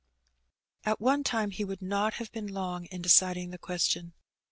[0.83, 4.13] At one time he would not have been long in deciding the question.